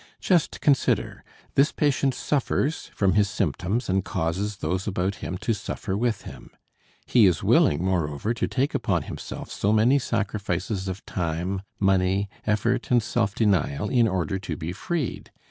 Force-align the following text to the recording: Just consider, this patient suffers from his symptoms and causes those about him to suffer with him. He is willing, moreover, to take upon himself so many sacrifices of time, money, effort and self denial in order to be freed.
Just 0.19 0.61
consider, 0.61 1.23
this 1.53 1.71
patient 1.71 2.15
suffers 2.15 2.89
from 2.95 3.13
his 3.13 3.29
symptoms 3.29 3.87
and 3.87 4.03
causes 4.03 4.55
those 4.57 4.87
about 4.87 5.17
him 5.17 5.37
to 5.37 5.53
suffer 5.53 5.95
with 5.95 6.23
him. 6.23 6.49
He 7.05 7.27
is 7.27 7.43
willing, 7.43 7.85
moreover, 7.85 8.33
to 8.33 8.47
take 8.47 8.73
upon 8.73 9.03
himself 9.03 9.51
so 9.51 9.71
many 9.71 9.99
sacrifices 9.99 10.87
of 10.87 11.05
time, 11.05 11.61
money, 11.79 12.29
effort 12.47 12.89
and 12.89 13.03
self 13.03 13.35
denial 13.35 13.89
in 13.91 14.07
order 14.07 14.39
to 14.39 14.57
be 14.57 14.73
freed. 14.73 15.29